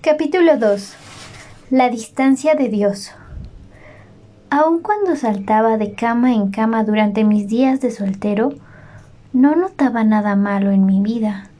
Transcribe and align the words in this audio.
Capítulo 0.00 0.58
2 0.58 0.94
La 1.70 1.90
distancia 1.90 2.54
de 2.54 2.68
Dios 2.68 3.12
Aun 4.50 4.80
cuando 4.80 5.16
saltaba 5.16 5.76
de 5.76 5.94
cama 5.94 6.32
en 6.32 6.50
cama 6.50 6.84
durante 6.84 7.24
mis 7.24 7.48
días 7.48 7.80
de 7.80 7.90
soltero, 7.90 8.54
no 9.32 9.56
notaba 9.56 10.04
nada 10.04 10.36
malo 10.36 10.70
en 10.70 10.86
mi 10.86 11.00
vida. 11.00 11.50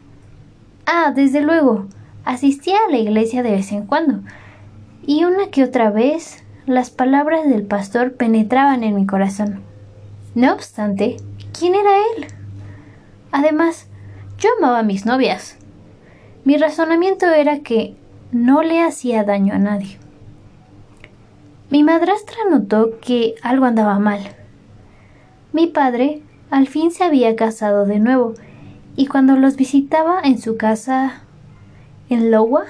Ah, 0.87 1.13
desde 1.15 1.41
luego, 1.41 1.87
asistía 2.25 2.77
a 2.87 2.91
la 2.91 2.99
iglesia 2.99 3.43
de 3.43 3.51
vez 3.51 3.73
en 3.73 3.87
cuando, 3.87 4.21
y 5.05 5.25
una 5.25 5.49
que 5.51 5.65
otra 5.65 5.91
vez 5.91 6.45
las 6.65 6.91
palabras 6.91 7.49
del 7.49 7.65
pastor 7.67 8.15
penetraban 8.15 8.85
en 8.85 8.95
mi 8.95 9.05
corazón. 9.05 9.63
No 10.35 10.53
obstante, 10.53 11.17
¿quién 11.59 11.75
era 11.75 11.91
él? 11.99 12.27
Además, 13.33 13.89
yo 14.39 14.49
amaba 14.59 14.79
a 14.79 14.85
mis 14.85 15.07
novias. 15.07 15.57
Mi 16.47 16.59
razonamiento 16.59 17.27
era 17.27 17.59
que 17.59 17.97
no 18.31 18.63
le 18.63 18.81
hacía 18.81 19.25
daño 19.25 19.53
a 19.53 19.59
nadie. 19.59 19.99
Mi 21.71 21.83
madrastra 21.83 22.37
notó 22.49 23.01
que 23.01 23.35
algo 23.43 23.65
andaba 23.65 23.99
mal. 23.99 24.21
Mi 25.53 25.67
padre 25.67 26.23
al 26.49 26.69
fin 26.69 26.93
se 26.93 27.03
había 27.03 27.35
casado 27.35 27.85
de 27.85 27.99
nuevo, 27.99 28.35
y 28.95 29.07
cuando 29.09 29.35
los 29.35 29.57
visitaba 29.57 30.21
en 30.23 30.41
su 30.41 30.57
casa 30.57 31.23
en 32.09 32.31
Lowa, 32.31 32.63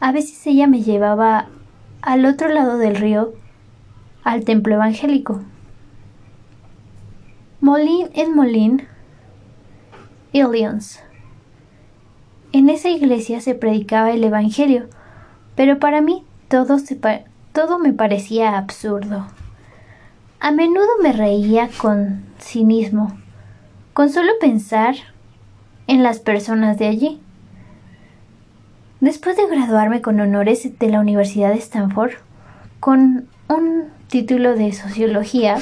a 0.00 0.10
veces 0.10 0.44
ella 0.48 0.66
me 0.66 0.82
llevaba 0.82 1.46
al 2.02 2.26
otro 2.26 2.48
lado 2.48 2.78
del 2.78 2.96
río, 2.96 3.32
al 4.24 4.44
templo 4.44 4.74
evangélico. 4.74 5.40
Molín 7.60 8.08
en 8.12 8.34
Molín, 8.34 8.88
Illions. 10.32 11.03
En 12.54 12.68
esa 12.68 12.88
iglesia 12.88 13.40
se 13.40 13.56
predicaba 13.56 14.12
el 14.12 14.22
Evangelio, 14.22 14.86
pero 15.56 15.80
para 15.80 16.00
mí 16.00 16.22
todo 16.46 16.76
todo 17.52 17.80
me 17.80 17.92
parecía 17.92 18.56
absurdo. 18.56 19.26
A 20.38 20.52
menudo 20.52 20.86
me 21.02 21.12
reía 21.12 21.68
con 21.78 22.22
cinismo, 22.38 23.18
con 23.92 24.08
solo 24.08 24.30
pensar 24.40 24.94
en 25.88 26.04
las 26.04 26.20
personas 26.20 26.78
de 26.78 26.86
allí. 26.86 27.20
Después 29.00 29.36
de 29.36 29.48
graduarme 29.48 30.00
con 30.00 30.20
honores 30.20 30.78
de 30.78 30.88
la 30.90 31.00
Universidad 31.00 31.48
de 31.48 31.58
Stanford, 31.58 32.12
con 32.78 33.26
un 33.48 33.88
título 34.06 34.54
de 34.54 34.72
sociología, 34.72 35.56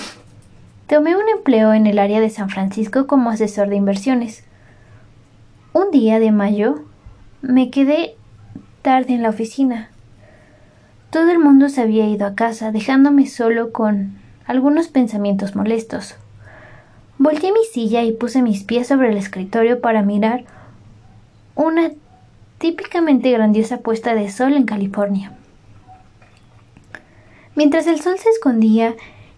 tomé 0.88 1.16
un 1.16 1.26
empleo 1.30 1.72
en 1.72 1.86
el 1.86 1.98
área 1.98 2.20
de 2.20 2.28
San 2.28 2.50
Francisco 2.50 3.06
como 3.06 3.30
asesor 3.30 3.70
de 3.70 3.76
inversiones. 3.76 4.44
Un 5.74 5.90
día 5.90 6.18
de 6.18 6.32
mayo 6.32 6.84
me 7.42 7.70
quedé 7.70 8.14
tarde 8.82 9.14
en 9.14 9.22
la 9.22 9.28
oficina. 9.28 9.90
Todo 11.10 11.30
el 11.30 11.38
mundo 11.38 11.68
se 11.68 11.82
había 11.82 12.08
ido 12.08 12.26
a 12.26 12.34
casa, 12.34 12.72
dejándome 12.72 13.26
solo 13.26 13.72
con 13.72 14.14
algunos 14.46 14.88
pensamientos 14.88 15.54
molestos. 15.54 16.14
Volteé 17.18 17.52
mi 17.52 17.64
silla 17.70 18.02
y 18.02 18.12
puse 18.12 18.42
mis 18.42 18.64
pies 18.64 18.88
sobre 18.88 19.10
el 19.10 19.16
escritorio 19.16 19.80
para 19.80 20.02
mirar 20.02 20.44
una 21.54 21.90
típicamente 22.58 23.30
grandiosa 23.30 23.78
puesta 23.78 24.14
de 24.14 24.30
sol 24.30 24.54
en 24.54 24.64
California. 24.64 25.32
Mientras 27.54 27.86
el 27.86 28.00
sol 28.00 28.18
se 28.18 28.30
escondía 28.30 28.94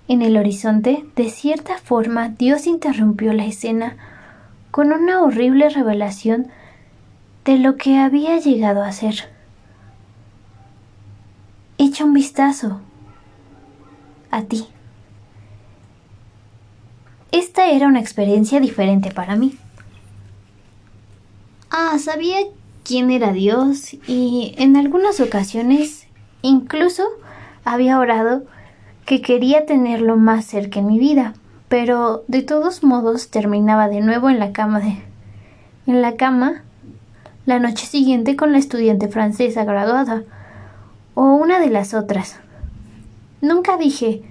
en 0.09 0.23
el 0.23 0.37
horizonte, 0.37 1.05
de 1.17 1.31
cierta 1.31 1.79
forma 1.79 2.29
Dios 2.29 2.67
interrumpió 2.67 3.33
la 3.33 3.47
escena 3.47 3.97
con 4.71 4.93
una 4.93 5.23
horrible 5.23 5.69
revelación 5.71 6.49
de 7.45 7.59
lo 7.59 7.77
que 7.77 7.99
había 7.99 8.39
llegado 8.39 8.83
a 8.83 8.93
ser. 8.93 9.31
Echa 11.77 12.05
un 12.05 12.15
vistazo 12.15 12.81
a 14.31 14.43
ti. 14.43 14.67
Esta 17.33 17.71
era 17.71 17.89
una 17.89 18.01
experiencia 18.01 18.61
diferente 18.61 19.11
para 19.11 19.37
mí. 19.37 19.59
Ah, 21.71 21.99
sabía 21.99 22.39
quién 22.85 23.11
era 23.11 23.33
Dios 23.33 23.95
y 24.07 24.55
en 24.59 24.77
algunas 24.77 25.21
ocasiones 25.21 26.07
incluso 26.43 27.05
había 27.65 27.99
orado 27.99 28.45
que 29.05 29.21
quería 29.21 29.67
tenerlo 29.67 30.17
más 30.17 30.45
cerca 30.47 30.79
en 30.79 30.87
mi 30.87 30.99
vida, 30.99 31.35
pero 31.69 32.25
de 32.29 32.43
todos 32.43 32.83
modos 32.83 33.31
terminaba 33.31 33.89
de 33.89 34.01
nuevo 34.01 34.31
en 34.31 34.39
la 34.39 34.53
cama 34.53 34.81
de 34.81 35.03
en 35.87 36.01
la 36.01 36.17
cama 36.17 36.64
la 37.47 37.59
noche 37.59 37.87
siguiente 37.87 38.37
con 38.37 38.53
la 38.53 38.59
estudiante 38.59 39.09
francesa 39.09 39.65
graduada 39.65 40.23
o 41.15 41.35
una 41.35 41.61
de 41.61 41.69
las 41.69 41.95
otras. 41.95 42.41
Nunca 43.41 43.77
dije 43.77 44.23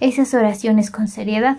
esas 0.00 0.34
oraciones 0.34 0.90
con 0.90 1.06
seriedad. 1.06 1.58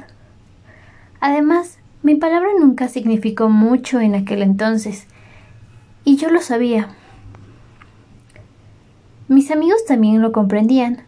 Además, 1.21 1.79
mi 2.01 2.15
palabra 2.15 2.49
nunca 2.59 2.89
significó 2.89 3.47
mucho 3.47 4.01
en 4.01 4.15
aquel 4.15 4.41
entonces, 4.41 5.07
y 6.03 6.17
yo 6.17 6.29
lo 6.29 6.41
sabía. 6.41 6.89
Mis 9.29 9.49
amigos 9.51 9.85
también 9.87 10.21
lo 10.21 10.33
comprendían. 10.33 11.03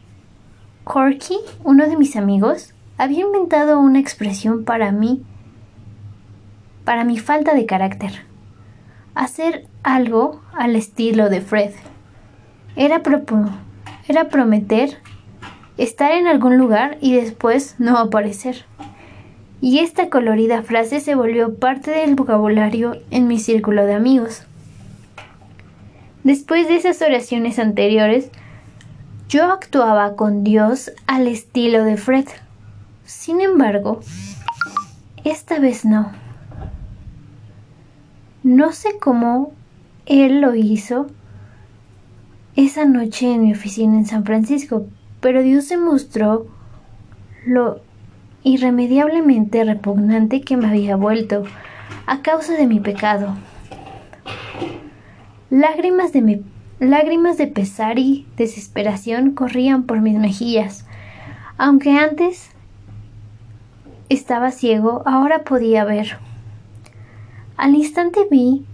Corky, 0.86 1.38
uno 1.66 1.88
de 1.90 1.98
mis 1.98 2.16
amigos, 2.16 2.74
había 2.98 3.26
inventado 3.26 3.80
una 3.80 4.00
expresión 4.00 4.64
para 4.64 4.94
mí, 4.94 5.22
para 6.86 7.04
mi 7.04 7.20
falta 7.20 7.54
de 7.54 7.66
carácter. 7.66 8.26
Hacer 9.16 9.68
algo 9.84 10.42
al 10.54 10.76
estilo 10.76 11.30
de 11.30 11.42
Fred. 11.42 11.72
Era, 12.76 13.02
era 14.08 14.30
prometer 14.30 14.98
estar 15.78 16.12
en 16.12 16.28
algún 16.28 16.58
lugar 16.58 16.98
y 17.02 17.16
después 17.16 17.76
no 17.80 17.98
aparecer. 17.98 18.66
Y 19.62 19.80
esta 19.80 20.10
colorida 20.10 20.62
frase 20.64 21.00
se 21.00 21.16
volvió 21.16 21.56
parte 21.56 21.92
del 21.92 22.16
vocabulario 22.16 22.98
en 23.10 23.28
mi 23.28 23.40
círculo 23.40 23.86
de 23.86 23.94
amigos. 23.94 24.44
Después 26.24 26.68
de 26.68 26.76
esas 26.76 27.02
oraciones 27.02 27.60
anteriores, 27.60 28.30
yo 29.30 29.52
actuaba 29.52 30.16
con 30.16 30.44
Dios 30.44 30.92
al 31.08 31.28
estilo 31.28 31.84
de 31.84 31.98
Fred. 31.98 32.26
Sin 33.06 33.42
embargo, 33.42 34.02
esta 35.24 35.60
vez 35.60 35.86
no. 35.86 36.25
No 38.46 38.74
sé 38.74 39.00
cómo 39.00 39.54
él 40.06 40.40
lo 40.40 40.54
hizo, 40.54 41.08
esa 42.56 42.86
noche 42.86 43.34
en 43.34 43.42
mi 43.42 43.54
oficina 43.54 43.98
en 43.98 44.06
San 44.06 44.24
Francisco, 44.24 44.86
pero 45.20 45.42
Dios 45.42 45.66
se 45.66 45.78
mostró 45.78 46.46
lo 47.48 47.82
irremediablemente 48.44 49.64
repugnante 49.64 50.42
que 50.42 50.58
me 50.58 50.68
había 50.68 50.96
vuelto 50.96 51.42
a 52.06 52.22
causa 52.22 52.54
de 52.54 52.68
mi 52.68 52.80
pecado. 52.80 53.36
Lágrimas 55.50 56.14
de, 56.14 56.44
lágrimas 56.80 57.40
de 57.40 57.48
pesar 57.48 57.98
y 57.98 58.28
desesperación 58.38 59.32
corrían 59.32 59.86
por 59.86 60.02
mis 60.02 60.20
mejillas. 60.20 60.86
Aunque 61.58 61.98
antes 61.98 62.52
estaba 64.10 64.52
ciego, 64.52 65.02
ahora 65.08 65.40
podía 65.40 65.84
ver. 65.84 66.20
Al 67.58 67.74
instante 67.76 68.28
vi 68.30 68.66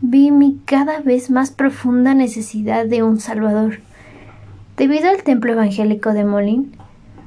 vi 0.00 0.30
mi 0.30 0.60
cada 0.66 1.00
vez 1.00 1.30
más 1.30 1.50
profunda 1.50 2.14
necesidad 2.14 2.86
de 2.86 3.02
un 3.02 3.18
Salvador. 3.18 3.80
Debido 4.76 5.08
al 5.08 5.22
templo 5.22 5.52
evangélico 5.52 6.12
de 6.12 6.24
Molín, 6.24 6.76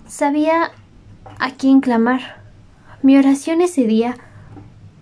sabía 0.08 0.72
a 1.40 1.52
quién 1.52 1.82
clamar. 1.82 2.42
Mi 3.02 3.18
oración 3.18 3.62
ese 3.62 3.86
día 3.86 4.16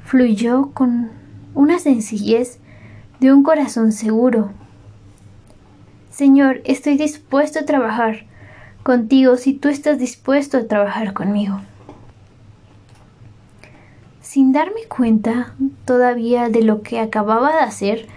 fluyó 0.04 0.72
con 0.72 1.12
una 1.54 1.80
sencillez 1.80 2.60
de 3.20 3.34
un 3.34 3.44
corazón 3.44 3.92
seguro. 3.92 4.52
Señor, 6.10 6.62
estoy 6.64 6.98
dispuesto 6.98 7.60
a 7.60 7.66
trabajar 7.66 8.26
contigo 8.84 9.36
si 9.36 9.54
tú 9.54 9.68
estás 9.68 10.00
dispuesto 10.00 10.58
a 10.58 10.68
trabajar 10.68 11.14
conmigo. 11.14 11.60
Sin 14.26 14.54
darme 14.54 14.86
cuenta 14.90 15.54
todavía 15.86 16.50
de 16.50 16.64
lo 16.64 16.82
que 16.82 17.00
acababa 17.00 17.54
de 17.54 17.60
hacer, 17.60 18.08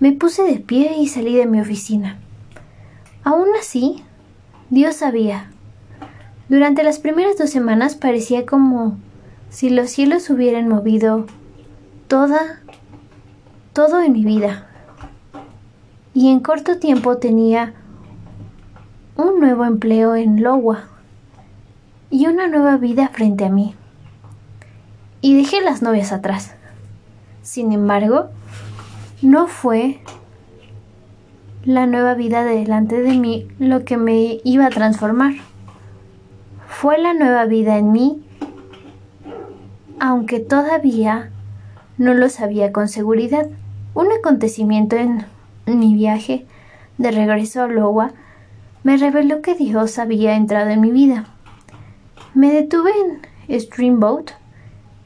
me 0.00 0.12
puse 0.12 0.44
de 0.44 0.58
pie 0.58 0.96
y 0.96 1.08
salí 1.08 1.36
de 1.36 1.44
mi 1.44 1.60
oficina. 1.60 2.18
Aún 3.22 3.48
así, 3.60 4.02
Dios 4.70 4.96
sabía. 4.96 5.50
Durante 6.48 6.82
las 6.82 6.98
primeras 6.98 7.36
dos 7.36 7.50
semanas 7.50 7.96
parecía 7.96 8.46
como 8.46 8.96
si 9.50 9.68
los 9.68 9.90
cielos 9.90 10.30
hubieran 10.30 10.68
movido 10.68 11.26
toda, 12.08 12.62
todo 13.74 14.00
en 14.00 14.14
mi 14.14 14.24
vida. 14.24 14.68
Y 16.14 16.30
en 16.30 16.40
corto 16.40 16.78
tiempo 16.78 17.18
tenía 17.18 17.74
un 19.16 19.38
nuevo 19.38 19.66
empleo 19.66 20.16
en 20.16 20.42
Lowa 20.42 20.88
y 22.08 22.26
una 22.26 22.48
nueva 22.48 22.78
vida 22.78 23.08
frente 23.08 23.44
a 23.44 23.50
mí 23.50 23.74
y 25.22 25.34
dejé 25.34 25.62
las 25.62 25.80
novias 25.80 26.12
atrás. 26.12 26.54
Sin 27.40 27.72
embargo, 27.72 28.26
no 29.22 29.46
fue 29.46 30.00
la 31.64 31.86
nueva 31.86 32.14
vida 32.14 32.44
delante 32.44 33.00
de 33.00 33.16
mí 33.16 33.48
lo 33.58 33.84
que 33.84 33.96
me 33.96 34.40
iba 34.44 34.66
a 34.66 34.70
transformar. 34.70 35.32
Fue 36.68 36.98
la 36.98 37.14
nueva 37.14 37.46
vida 37.46 37.78
en 37.78 37.92
mí, 37.92 38.22
aunque 39.98 40.40
todavía 40.40 41.30
no 41.96 42.12
lo 42.12 42.28
sabía 42.28 42.72
con 42.72 42.88
seguridad. 42.88 43.48
Un 43.94 44.08
acontecimiento 44.12 44.96
en 44.96 45.24
mi 45.66 45.94
viaje 45.94 46.46
de 46.98 47.10
regreso 47.10 47.62
a 47.62 47.68
Iowa 47.72 48.12
me 48.82 48.96
reveló 48.96 49.42
que 49.42 49.54
Dios 49.54 49.98
había 49.98 50.34
entrado 50.34 50.70
en 50.70 50.80
mi 50.80 50.90
vida. 50.90 51.26
Me 52.34 52.52
detuve 52.52 52.90
en 53.48 53.60
Streamboat, 53.60 54.32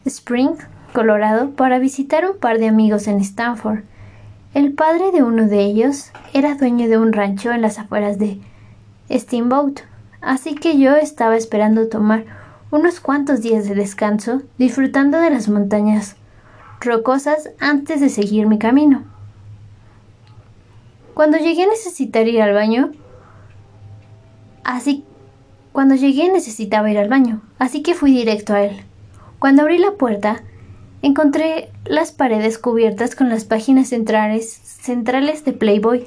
Spring, 0.06 0.56
Colorado, 0.92 1.50
para 1.50 1.78
visitar 1.78 2.24
un 2.30 2.38
par 2.38 2.58
de 2.58 2.68
amigos 2.68 3.08
en 3.08 3.20
Stanford. 3.20 3.80
El 4.54 4.72
padre 4.72 5.10
de 5.10 5.22
uno 5.22 5.48
de 5.48 5.64
ellos 5.64 6.12
era 6.32 6.54
dueño 6.54 6.88
de 6.88 6.96
un 6.96 7.12
rancho 7.12 7.52
en 7.52 7.60
las 7.60 7.78
afueras 7.78 8.18
de 8.18 8.40
Steamboat, 9.10 9.80
así 10.20 10.54
que 10.54 10.78
yo 10.78 10.96
estaba 10.96 11.36
esperando 11.36 11.88
tomar 11.88 12.24
unos 12.70 13.00
cuantos 13.00 13.42
días 13.42 13.68
de 13.68 13.74
descanso, 13.74 14.42
disfrutando 14.58 15.18
de 15.18 15.30
las 15.30 15.48
montañas 15.48 16.16
rocosas 16.80 17.50
antes 17.58 18.00
de 18.00 18.08
seguir 18.08 18.46
mi 18.46 18.58
camino. 18.58 19.04
Cuando 21.14 21.36
llegué 21.38 21.64
a 21.64 21.68
necesitar 21.68 22.28
ir 22.28 22.42
al 22.42 22.54
baño, 22.54 22.92
así 24.64 25.04
cuando 25.72 25.94
llegué 25.94 26.32
necesitaba 26.32 26.90
ir 26.90 26.98
al 26.98 27.08
baño, 27.08 27.42
así 27.58 27.82
que 27.82 27.94
fui 27.94 28.12
directo 28.12 28.54
a 28.54 28.62
él. 28.62 28.84
Cuando 29.38 29.62
abrí 29.62 29.78
la 29.78 29.92
puerta, 29.92 30.42
encontré 31.02 31.70
las 31.84 32.12
paredes 32.12 32.58
cubiertas 32.58 33.14
con 33.14 33.28
las 33.28 33.44
páginas 33.44 33.88
centrales, 33.88 34.50
centrales 34.50 35.44
de 35.44 35.52
Playboy 35.52 36.04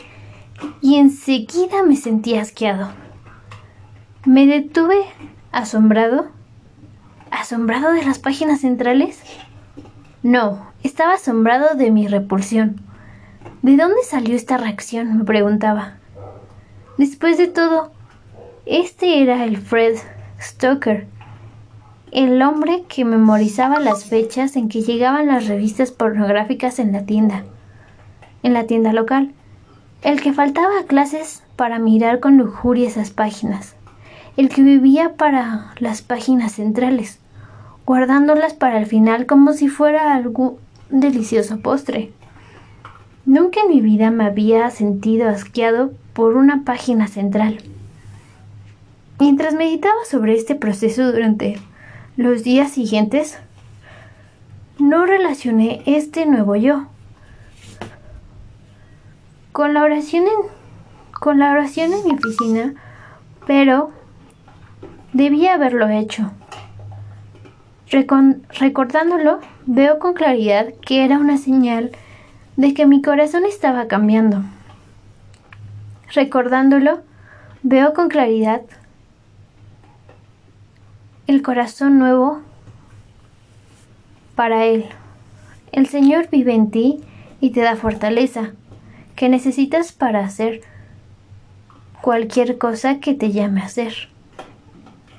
y 0.81 0.95
enseguida 0.95 1.83
me 1.83 1.95
sentí 1.95 2.35
asqueado. 2.35 2.89
Me 4.25 4.45
detuve 4.45 4.97
asombrado. 5.51 6.27
¿Asombrado 7.31 7.93
de 7.93 8.03
las 8.03 8.19
páginas 8.19 8.61
centrales? 8.61 9.21
No, 10.23 10.71
estaba 10.83 11.13
asombrado 11.13 11.75
de 11.75 11.91
mi 11.91 12.07
repulsión. 12.07 12.81
¿De 13.61 13.77
dónde 13.77 14.03
salió 14.03 14.35
esta 14.35 14.57
reacción? 14.57 15.17
me 15.17 15.23
preguntaba. 15.23 15.97
Después 16.97 17.37
de 17.37 17.47
todo, 17.47 17.91
este 18.65 19.21
era 19.21 19.45
el 19.45 19.57
Fred 19.57 19.95
Stoker, 20.41 21.07
el 22.11 22.41
hombre 22.41 22.83
que 22.88 23.06
memorizaba 23.06 23.79
las 23.79 24.06
fechas 24.06 24.56
en 24.56 24.69
que 24.69 24.81
llegaban 24.81 25.27
las 25.27 25.47
revistas 25.47 25.91
pornográficas 25.91 26.79
en 26.79 26.91
la 26.91 27.06
tienda, 27.06 27.44
en 28.44 28.53
la 28.53 28.65
tienda 28.65 28.94
local, 28.94 29.31
el 30.01 30.21
que 30.21 30.33
faltaba 30.33 30.79
a 30.79 30.85
clases 30.85 31.44
para 31.56 31.77
mirar 31.77 32.19
con 32.19 32.38
lujuria 32.38 32.88
esas 32.88 33.11
páginas, 33.11 33.75
el 34.38 34.50
que 34.50 34.63
vivía 34.63 35.13
para 35.15 35.73
las 35.79 36.01
páginas 36.01 36.53
centrales, 36.53 37.19
guardándolas 37.85 38.53
para 38.53 38.79
el 38.79 38.85
final 38.85 39.25
como 39.25 39.53
si 39.53 39.67
fuera 39.67 40.15
algún 40.15 40.57
delicioso 40.89 41.59
postre. 41.59 42.12
Nunca 43.25 43.62
en 43.62 43.69
mi 43.69 43.81
vida 43.81 44.09
me 44.09 44.25
había 44.25 44.69
sentido 44.71 45.29
asqueado 45.29 45.91
por 46.13 46.35
una 46.35 46.63
página 46.63 47.07
central. 47.07 47.59
Mientras 49.19 49.53
meditaba 49.53 50.05
sobre 50.09 50.35
este 50.35 50.55
proceso 50.55 51.12
durante 51.12 51.59
los 52.19 52.44
días 52.44 52.71
siguientes, 52.71 53.39
no 54.77 55.06
relacioné 55.06 55.81
este 55.86 56.25
nuevo 56.25 56.57
yo 56.57 56.88
con 59.54 59.74
la 59.74 59.83
oración 59.83 60.25
en, 60.25 60.50
con 61.13 61.39
la 61.39 61.50
oración 61.50 61.94
en 61.94 62.04
mi 62.04 62.12
oficina, 62.12 62.74
pero 63.48 63.92
debía 65.13 65.54
haberlo 65.54 65.88
hecho. 65.88 66.33
recordándolo, 68.60 69.39
veo 69.65 69.98
con 70.00 70.13
claridad 70.13 70.74
que 70.86 71.06
era 71.06 71.19
una 71.19 71.38
señal 71.38 71.92
de 72.57 72.74
que 72.74 72.86
mi 72.86 73.01
corazón 73.01 73.45
estaba 73.45 73.88
cambiando. 73.88 74.44
Recordándolo, 76.13 77.00
veo 77.63 77.94
con 77.94 78.10
claridad 78.10 78.63
el 81.29 81.43
corazón 81.43 81.99
nuevo 81.99 82.41
para 84.33 84.65
Él. 84.65 84.85
El 85.71 85.85
Señor 85.85 86.27
vive 86.31 86.55
en 86.55 86.71
ti 86.71 87.01
y 87.39 87.51
te 87.51 87.61
da 87.61 87.75
fortaleza 87.75 88.53
que 89.15 89.29
necesitas 89.29 89.91
para 89.91 90.25
hacer 90.25 90.61
cualquier 92.01 92.57
cosa 92.57 92.99
que 92.99 93.13
te 93.13 93.31
llame 93.31 93.61
a 93.61 93.65
hacer, 93.65 93.93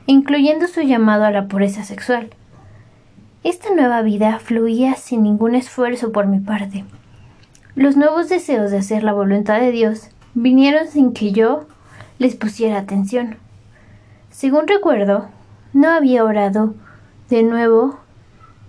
incluyendo 0.06 0.66
su 0.66 0.80
llamado 0.80 1.26
a 1.26 1.30
la 1.30 1.46
pureza 1.46 1.84
sexual. 1.84 2.30
Esta 3.44 3.72
nueva 3.72 4.02
vida 4.02 4.40
fluía 4.40 4.96
sin 4.96 5.22
ningún 5.22 5.54
esfuerzo 5.54 6.10
por 6.10 6.26
mi 6.26 6.40
parte. 6.40 6.84
Los 7.76 7.96
nuevos 7.96 8.28
deseos 8.28 8.72
de 8.72 8.78
hacer 8.78 9.04
la 9.04 9.12
voluntad 9.12 9.60
de 9.60 9.70
Dios 9.70 10.08
vinieron 10.34 10.88
sin 10.88 11.12
que 11.12 11.30
yo 11.30 11.68
les 12.18 12.34
pusiera 12.34 12.78
atención. 12.78 13.36
Según 14.30 14.66
recuerdo, 14.66 15.28
no 15.72 15.88
había 15.88 16.24
orado 16.24 16.74
de 17.28 17.42
nuevo, 17.42 17.98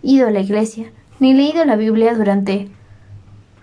ido 0.04 0.28
a 0.28 0.32
la 0.32 0.40
iglesia, 0.40 0.92
ni 1.20 1.34
leído 1.34 1.66
la 1.66 1.76
Biblia 1.76 2.16
durante 2.16 2.70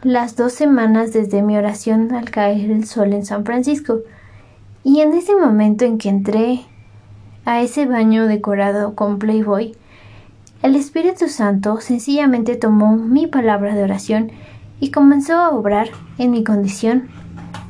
las 0.02 0.36
dos 0.36 0.52
semanas 0.52 1.12
desde 1.12 1.42
mi 1.42 1.56
oración 1.56 2.14
al 2.14 2.30
caer 2.30 2.70
el 2.70 2.86
sol 2.86 3.12
en 3.12 3.24
San 3.24 3.44
Francisco. 3.44 4.00
Y 4.84 5.00
en 5.00 5.12
ese 5.12 5.36
momento 5.36 5.84
en 5.84 5.98
que 5.98 6.08
entré 6.08 6.60
a 7.44 7.60
ese 7.60 7.86
baño 7.86 8.26
decorado 8.26 8.94
con 8.94 9.18
Playboy, 9.18 9.76
el 10.62 10.76
Espíritu 10.76 11.28
Santo 11.28 11.80
sencillamente 11.80 12.56
tomó 12.56 12.96
mi 12.96 13.26
palabra 13.26 13.74
de 13.74 13.82
oración 13.82 14.32
y 14.80 14.90
comenzó 14.90 15.36
a 15.36 15.50
obrar 15.50 15.88
en 16.18 16.30
mi 16.30 16.44
condición 16.44 17.08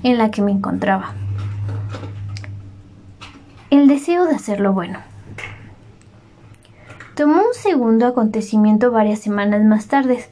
en 0.02 0.18
la 0.18 0.30
que 0.30 0.42
me 0.42 0.52
encontraba. 0.52 1.12
El 3.70 3.88
deseo 3.88 4.24
de 4.24 4.34
hacer 4.34 4.60
lo 4.60 4.72
bueno. 4.72 4.98
Tomó 7.18 7.38
un 7.38 7.52
segundo 7.52 8.06
acontecimiento 8.06 8.92
varias 8.92 9.18
semanas 9.18 9.64
más 9.64 9.88
tarde 9.88 10.24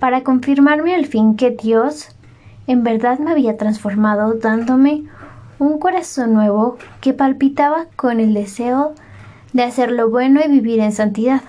para 0.00 0.24
confirmarme 0.24 0.92
al 0.92 1.06
fin 1.06 1.36
que 1.36 1.52
Dios 1.52 2.08
en 2.66 2.82
verdad 2.82 3.20
me 3.20 3.30
había 3.30 3.56
transformado 3.56 4.34
dándome 4.34 5.04
un 5.60 5.78
corazón 5.78 6.34
nuevo 6.34 6.76
que 7.00 7.12
palpitaba 7.12 7.86
con 7.94 8.18
el 8.18 8.34
deseo 8.34 8.96
de 9.52 9.62
hacer 9.62 9.92
lo 9.92 10.10
bueno 10.10 10.40
y 10.44 10.48
vivir 10.50 10.80
en 10.80 10.90
santidad. 10.90 11.42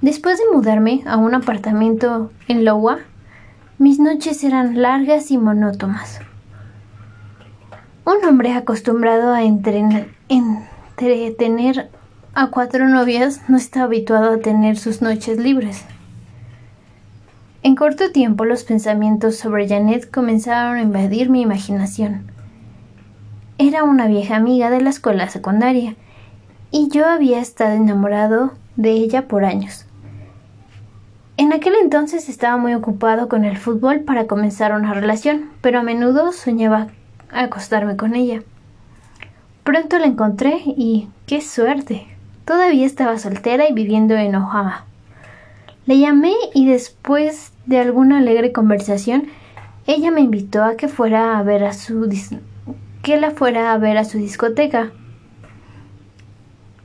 Después 0.00 0.38
de 0.38 0.44
mudarme 0.54 1.02
a 1.04 1.16
un 1.16 1.34
apartamento 1.34 2.30
en 2.46 2.64
Lowa, 2.64 2.98
mis 3.78 3.98
noches 3.98 4.44
eran 4.44 4.80
largas 4.80 5.32
y 5.32 5.38
monótonas. 5.38 6.20
Un 8.04 8.24
hombre 8.24 8.52
acostumbrado 8.52 9.32
a 9.34 9.42
entretener 9.42 10.14
a 12.40 12.50
cuatro 12.50 12.88
novias 12.88 13.40
no 13.48 13.56
está 13.56 13.82
habituado 13.82 14.32
a 14.32 14.38
tener 14.38 14.78
sus 14.78 15.02
noches 15.02 15.40
libres. 15.40 15.84
En 17.64 17.74
corto 17.74 18.12
tiempo 18.12 18.44
los 18.44 18.62
pensamientos 18.62 19.34
sobre 19.34 19.66
Janet 19.66 20.08
comenzaron 20.08 20.76
a 20.76 20.82
invadir 20.82 21.30
mi 21.30 21.42
imaginación. 21.42 22.30
Era 23.58 23.82
una 23.82 24.06
vieja 24.06 24.36
amiga 24.36 24.70
de 24.70 24.80
la 24.80 24.90
escuela 24.90 25.28
secundaria, 25.28 25.96
y 26.70 26.88
yo 26.90 27.06
había 27.06 27.40
estado 27.40 27.72
enamorado 27.72 28.52
de 28.76 28.92
ella 28.92 29.26
por 29.26 29.44
años. 29.44 29.84
En 31.38 31.52
aquel 31.52 31.74
entonces 31.82 32.28
estaba 32.28 32.56
muy 32.56 32.72
ocupado 32.74 33.28
con 33.28 33.44
el 33.44 33.56
fútbol 33.56 34.02
para 34.02 34.28
comenzar 34.28 34.72
una 34.76 34.94
relación, 34.94 35.50
pero 35.60 35.80
a 35.80 35.82
menudo 35.82 36.30
soñaba 36.30 36.86
acostarme 37.32 37.96
con 37.96 38.14
ella. 38.14 38.44
Pronto 39.64 39.98
la 39.98 40.06
encontré 40.06 40.62
y 40.64 41.08
qué 41.26 41.40
suerte. 41.40 42.06
Todavía 42.48 42.86
estaba 42.86 43.18
soltera 43.18 43.68
y 43.68 43.74
viviendo 43.74 44.14
en 44.14 44.34
Ohio. 44.34 44.72
Le 45.84 45.98
llamé 45.98 46.32
y 46.54 46.66
después 46.66 47.52
de 47.66 47.78
alguna 47.78 48.20
alegre 48.20 48.52
conversación, 48.52 49.24
ella 49.86 50.10
me 50.10 50.22
invitó 50.22 50.64
a 50.64 50.74
que 50.74 50.88
fuera 50.88 51.38
a 51.38 51.42
ver 51.42 51.62
a 51.62 51.74
su 51.74 52.08
que 53.02 53.18
la 53.18 53.32
fuera 53.32 53.74
a 53.74 53.76
ver 53.76 53.98
a 53.98 54.06
su 54.06 54.16
discoteca, 54.16 54.92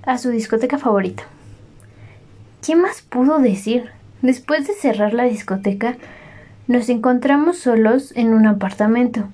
a 0.05 0.17
su 0.17 0.31
discoteca 0.31 0.77
favorita. 0.77 1.23
¿Qué 2.61 2.75
más 2.75 3.01
pudo 3.01 3.39
decir? 3.39 3.89
Después 4.21 4.67
de 4.67 4.73
cerrar 4.73 5.13
la 5.13 5.23
discoteca, 5.23 5.95
nos 6.67 6.89
encontramos 6.89 7.57
solos 7.57 8.11
en 8.17 8.33
un 8.33 8.47
apartamento. 8.47 9.29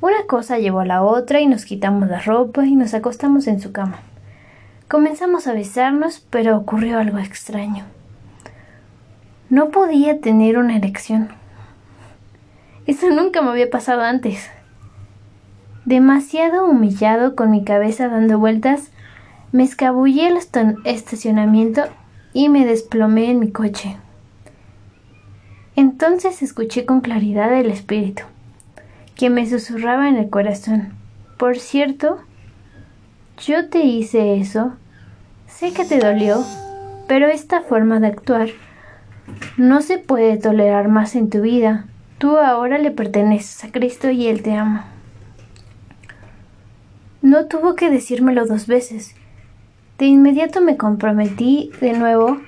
Una 0.00 0.24
cosa 0.26 0.58
llevó 0.58 0.80
a 0.80 0.84
la 0.84 1.04
otra 1.04 1.40
y 1.40 1.46
nos 1.46 1.64
quitamos 1.64 2.08
la 2.08 2.18
ropa 2.18 2.66
y 2.66 2.74
nos 2.74 2.92
acostamos 2.92 3.46
en 3.46 3.60
su 3.60 3.70
cama. 3.70 4.00
Comenzamos 4.94 5.48
a 5.48 5.54
besarnos, 5.54 6.24
pero 6.30 6.56
ocurrió 6.56 7.00
algo 7.00 7.18
extraño. 7.18 7.84
No 9.50 9.70
podía 9.70 10.20
tener 10.20 10.56
una 10.56 10.76
elección. 10.76 11.30
Eso 12.86 13.10
nunca 13.10 13.42
me 13.42 13.50
había 13.50 13.68
pasado 13.68 14.02
antes. 14.02 14.48
Demasiado 15.84 16.64
humillado 16.64 17.34
con 17.34 17.50
mi 17.50 17.64
cabeza 17.64 18.06
dando 18.06 18.38
vueltas, 18.38 18.92
me 19.50 19.64
escabullí 19.64 20.26
al 20.26 20.38
estacionamiento 20.84 21.82
y 22.32 22.48
me 22.48 22.64
desplomé 22.64 23.32
en 23.32 23.40
mi 23.40 23.50
coche. 23.50 23.96
Entonces 25.74 26.40
escuché 26.40 26.86
con 26.86 27.00
claridad 27.00 27.52
el 27.52 27.72
espíritu, 27.72 28.22
que 29.16 29.28
me 29.28 29.50
susurraba 29.50 30.08
en 30.08 30.18
el 30.18 30.30
corazón. 30.30 30.92
Por 31.36 31.58
cierto, 31.58 32.20
yo 33.44 33.68
te 33.68 33.80
hice 33.80 34.36
eso. 34.36 34.74
Sé 35.54 35.72
que 35.72 35.84
te 35.84 36.00
dolió, 36.00 36.44
pero 37.06 37.28
esta 37.28 37.60
forma 37.60 38.00
de 38.00 38.08
actuar 38.08 38.48
no 39.56 39.82
se 39.82 39.98
puede 39.98 40.36
tolerar 40.36 40.88
más 40.88 41.14
en 41.14 41.30
tu 41.30 41.42
vida. 41.42 41.86
Tú 42.18 42.38
ahora 42.38 42.76
le 42.78 42.90
perteneces 42.90 43.62
a 43.62 43.70
Cristo 43.70 44.10
y 44.10 44.26
Él 44.26 44.42
te 44.42 44.56
ama. 44.56 44.86
No 47.22 47.46
tuvo 47.46 47.76
que 47.76 47.88
decírmelo 47.88 48.46
dos 48.46 48.66
veces. 48.66 49.14
De 49.96 50.06
inmediato 50.06 50.60
me 50.60 50.76
comprometí 50.76 51.70
de 51.80 51.92
nuevo 51.92 52.38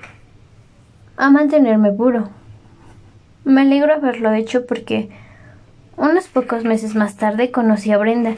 a 1.15 1.29
mantenerme 1.29 1.93
puro. 1.93 2.27
Me 3.45 3.61
alegro 3.61 3.93
haberlo 3.93 4.33
hecho 4.33 4.65
porque 4.65 5.09
unos 5.95 6.27
pocos 6.27 6.65
meses 6.65 6.93
más 6.93 7.15
tarde 7.15 7.51
conocí 7.51 7.89
a 7.89 7.97
Brenda 7.97 8.35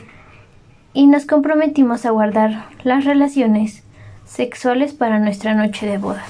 y 0.93 1.07
nos 1.07 1.25
comprometimos 1.25 2.05
a 2.05 2.11
guardar 2.11 2.67
las 2.83 3.05
relaciones 3.05 3.83
sexuales 4.29 4.93
para 4.93 5.19
nuestra 5.19 5.53
noche 5.55 5.87
de 5.87 5.97
boda. 5.97 6.23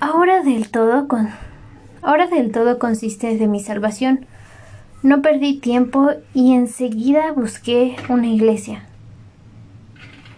Ahora 0.00 0.42
del 0.42 0.70
todo 0.70 1.06
con 1.08 1.30
ahora 2.02 2.26
del 2.26 2.50
todo 2.50 2.78
consiste 2.78 3.38
de 3.38 3.46
mi 3.46 3.60
salvación. 3.60 4.26
No 5.02 5.22
perdí 5.22 5.58
tiempo 5.58 6.10
y 6.34 6.52
enseguida 6.52 7.32
busqué 7.32 7.96
una 8.08 8.26
iglesia. 8.26 8.84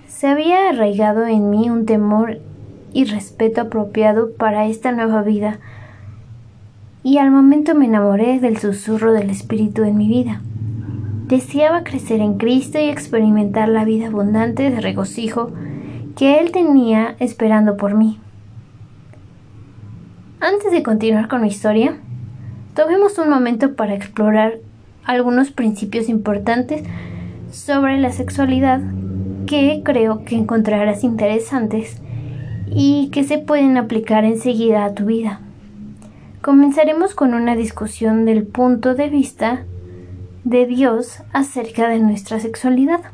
Se 0.07 0.27
había 0.27 0.69
arraigado 0.69 1.27
en 1.27 1.51
mí 1.51 1.69
un 1.71 1.87
temor 1.87 2.41
y 2.93 3.05
respeto 3.05 3.63
apropiado 3.63 4.33
para 4.33 4.67
esta 4.67 4.93
nueva 4.93 5.23
vida, 5.23 5.59
y 7.03 7.19
al 7.19 7.31
momento 7.31 7.75
me 7.75 7.87
enamoré 7.87 8.41
del 8.41 8.57
susurro 8.57 9.13
del 9.13 9.29
Espíritu 9.29 9.83
en 9.83 9.99
mi 9.99 10.09
vida. 10.09 10.41
Deseaba 11.25 11.85
crecer 11.85 12.21
en 12.21 12.35
Cristo 12.37 12.79
y 12.79 12.91
experimentar 12.91 13.69
la 13.71 13.85
vida 13.85 14.09
abundante 14.09 14.71
de 14.71 14.81
regocijo 14.81 15.51
que 16.17 16.39
Él 16.39 16.53
tenía 16.53 17.17
esperando 17.19 17.79
por 17.79 17.95
mí. 17.95 18.21
Antes 20.41 20.71
de 20.71 20.83
continuar 20.83 21.29
con 21.29 21.41
mi 21.41 21.49
historia, 21.49 21.97
tomemos 22.75 23.19
un 23.19 23.31
momento 23.31 23.75
para 23.75 23.95
explorar 23.95 24.59
algunos 25.05 25.51
principios 25.51 26.11
importantes 26.11 26.83
sobre 27.51 27.99
la 27.99 28.13
sexualidad 28.13 28.83
que 29.47 29.81
creo 29.83 30.25
que 30.27 30.37
encontrarás 30.37 31.05
interesantes 31.05 32.03
y 32.67 33.09
que 33.13 33.25
se 33.25 33.39
pueden 33.39 33.79
aplicar 33.79 34.27
enseguida 34.27 34.85
a 34.85 34.95
tu 34.95 35.07
vida. 35.07 35.41
Comenzaremos 36.43 37.15
con 37.15 37.33
una 37.33 37.57
discusión 37.57 38.27
del 38.27 38.47
punto 38.47 38.95
de 38.95 39.09
vista 39.09 39.65
de 40.45 40.67
Dios 40.67 41.23
acerca 41.33 41.89
de 41.89 41.99
nuestra 41.99 42.39
sexualidad. 42.39 43.14